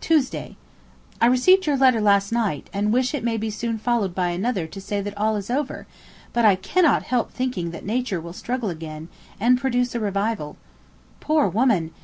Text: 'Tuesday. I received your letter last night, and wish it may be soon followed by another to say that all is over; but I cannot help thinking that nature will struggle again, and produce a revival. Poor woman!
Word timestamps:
'Tuesday. 0.00 0.54
I 1.20 1.26
received 1.26 1.66
your 1.66 1.76
letter 1.76 2.00
last 2.00 2.30
night, 2.30 2.70
and 2.72 2.92
wish 2.92 3.14
it 3.14 3.24
may 3.24 3.36
be 3.36 3.50
soon 3.50 3.78
followed 3.78 4.14
by 4.14 4.28
another 4.28 4.64
to 4.68 4.80
say 4.80 5.00
that 5.00 5.18
all 5.18 5.34
is 5.34 5.50
over; 5.50 5.88
but 6.32 6.44
I 6.44 6.54
cannot 6.54 7.02
help 7.02 7.32
thinking 7.32 7.72
that 7.72 7.84
nature 7.84 8.20
will 8.20 8.32
struggle 8.32 8.70
again, 8.70 9.08
and 9.40 9.58
produce 9.58 9.92
a 9.96 9.98
revival. 9.98 10.56
Poor 11.18 11.48
woman! 11.48 11.90